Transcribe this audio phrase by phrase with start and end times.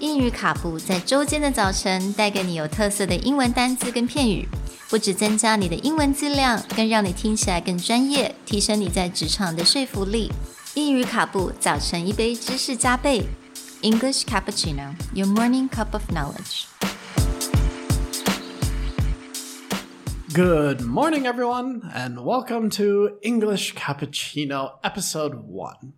[0.00, 4.46] 英语卡布在周间的早晨带给你有特色的英文单词跟片语，
[4.90, 10.30] 不只增加你的英文质量，更让你听起来更专业，提升你在职场的说服力。
[10.74, 13.26] 英语卡布早晨一杯知识加倍，
[13.82, 16.66] English cappuccino, your morning cup of knowledge.
[20.34, 25.94] Good morning, everyone, and welcome to English Cappuccino Episode 1.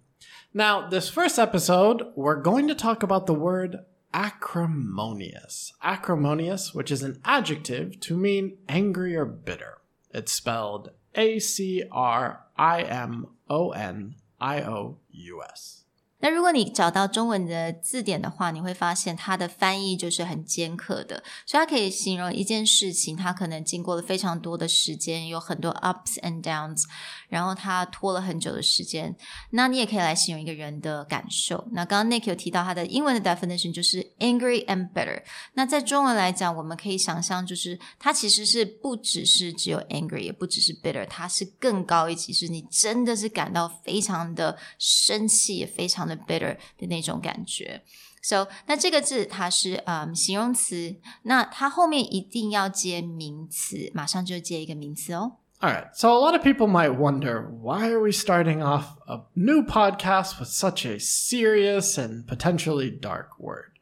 [0.55, 3.81] Now, this first episode, we're going to talk about the word
[4.14, 5.74] acrimonious.
[5.84, 9.80] Acrimonious, which is an adjective to mean angry or bitter.
[10.12, 15.83] It's spelled A C R I M O N I O U S.
[16.24, 26.86] 那如果你找到中文的字典的话，你会发现它的翻译就是很尖刻的，所以它可以形容一件事情，它可能经过了非常多的时间，有很多 ups and downs，
[27.28, 29.14] 然后它拖了很久的时间。
[29.50, 31.68] 那你也可以来形容一个人的感受。
[31.74, 35.22] 那刚刚 Nick 有提到他的英文的 definition 就是 angry and bitter。
[35.56, 46.13] 那在中文来讲，我们可以想象，就是它其实是不只是只有 angry，也不只是 bitter，它是更高一级，是你真的是感到非常的生气，也非常的。
[46.13, 47.83] bitter 的那种感觉。
[48.23, 55.37] So，那这个字它是嗯形容词，那它后面一定要接名词，马上就接一个名词哦。
[55.61, 59.65] All right, so a lot of people might wonder why are we starting off a new
[59.65, 63.73] podcast with such a serious and potentially dark word?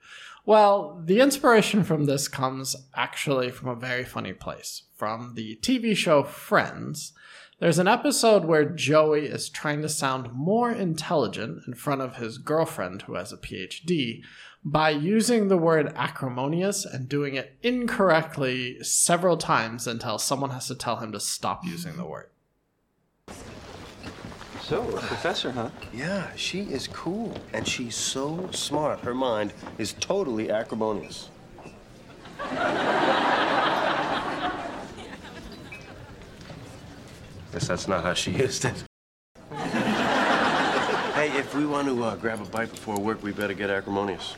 [0.47, 5.95] Well, the inspiration from this comes actually from a very funny place, from the TV
[5.95, 7.13] show Friends.
[7.62, 12.40] There's an episode where Joey is trying to sound more intelligent in front of his
[12.40, 14.24] girlfriend, who has a PhD,
[14.66, 20.76] by using the word acrimonious and doing it incorrectly several times until someone has to
[20.76, 22.32] tell him to stop using the word.
[24.64, 25.70] So, a professor, huh?
[25.94, 27.38] Yeah, she is cool.
[27.54, 29.02] And she's so smart.
[29.02, 31.30] Her mind is totally acrimonious.
[37.52, 38.84] Guess that's not how she used it.
[41.14, 44.36] hey, if we want to uh, grab a bite before work, we better get acrimonious.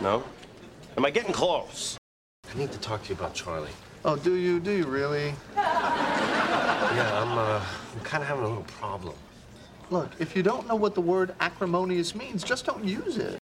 [0.00, 0.24] No?
[0.96, 1.96] Am I getting close?
[2.52, 3.70] I need to talk to you about Charlie.
[4.04, 4.58] Oh, do you?
[4.58, 5.34] Do you really?
[5.56, 7.64] Yeah, I'm, uh,
[7.94, 9.14] I'm kind of having a little problem.
[9.90, 13.39] Look, if you don't know what the word acrimonious means, just don't use it.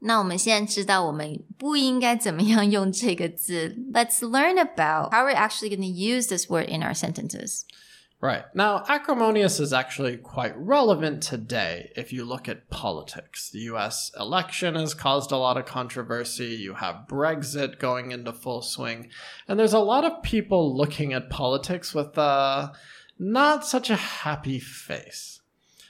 [0.00, 3.76] 那我们现在知道我们不应该怎么样用这个字。
[3.92, 7.64] Let's learn about how we're actually going to use this word in our sentences.
[8.22, 8.44] Right.
[8.54, 13.50] Now, acrimonious is actually quite relevant today if you look at politics.
[13.50, 16.56] The US election has caused a lot of controversy.
[16.56, 19.08] You have Brexit going into full swing.
[19.48, 22.72] And there's a lot of people looking at politics with uh,
[23.18, 25.40] not such a happy face.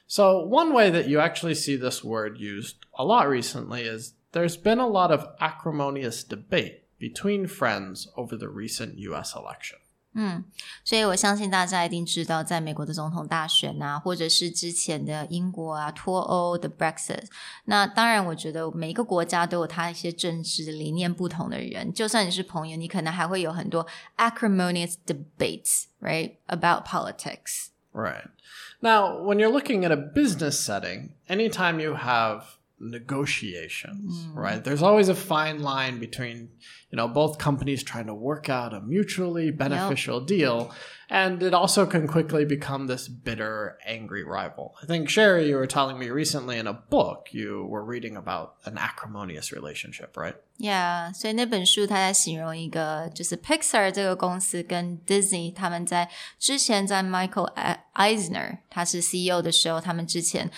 [0.07, 4.57] So, one way that you actually see this word used a lot recently is there's
[4.57, 9.79] been a lot of acrimonious debate between friends over the recent US election.
[10.13, 10.43] 嗯，
[10.85, 17.27] 所以我相信大家一定知道，在美国的总统大选啊，或者是之前的英国啊脱欧的 Brexit。
[17.67, 21.95] 那当然，我觉得每一个国家都有他一些政治理念不同的人。
[21.95, 23.87] 就算你是朋友，你可能还会有很多
[24.17, 27.69] acrimonious debates，right about politics。
[27.96, 28.28] Right.
[28.82, 34.36] Now, when you're looking at a business setting, anytime you have negotiations, mm.
[34.36, 34.62] right?
[34.62, 36.50] There's always a fine line between,
[36.95, 40.27] you know, both companies trying to work out a mutually beneficial yep.
[40.27, 40.71] deal.
[41.13, 44.75] And it also can quickly become this bitter, angry rival.
[44.81, 48.55] I think, Sherry, you were telling me recently in a book you were reading about
[48.65, 50.37] an acrimonious relationship, right?
[50.59, 56.09] Yeah，所以那本书它在形容一个就是 Pixar 这个公司跟 Disney 他们在
[56.39, 57.53] 之前在 Michael
[57.95, 60.49] Eisner 他是 CEO 的时候，他们之前。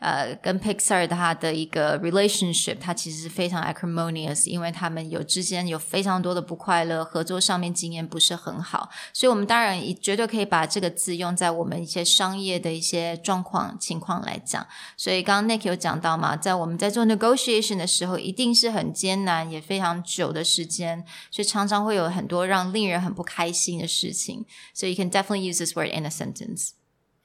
[0.00, 14.66] 呃，跟 Pixar 它的一个 relationship，它其实是非常 acrimonious，因为他们有之间有 非常多的不快乐，合作上面经验不是很好，所以我们当然也绝对可以把这个字用在我们一些商业的一些状况情况来讲。
[14.96, 24.44] 所以刚刚 Nick 有讲到嘛，在我们在做 negotiation 的时候，一定是很艰难，也非常久的时间，所以常常会有很多让令人很不开心的事情。
[24.74, 26.72] So you can definitely use this word in a sentence.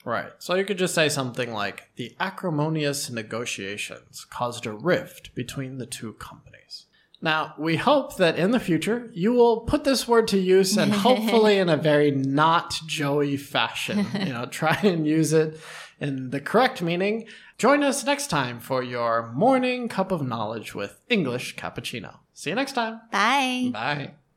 [0.05, 0.33] Right.
[0.39, 5.85] So you could just say something like the acrimonious negotiations caused a rift between the
[5.85, 6.87] two companies.
[7.20, 10.92] Now, we hope that in the future you will put this word to use and
[11.06, 14.06] hopefully in a very not Joey fashion.
[14.18, 15.58] You know, try and use it
[16.00, 17.26] in the correct meaning.
[17.56, 22.18] Join us next time for your morning cup of knowledge with English cappuccino.
[22.34, 23.00] See you next time.
[23.10, 23.70] Bye.
[23.72, 24.14] Bye.